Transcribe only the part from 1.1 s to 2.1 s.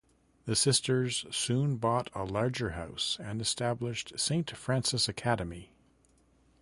soon bought